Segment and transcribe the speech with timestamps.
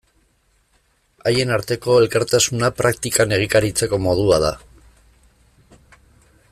[1.31, 4.53] Haien arteko elkartasuna praktikan egikaritzeko modua da.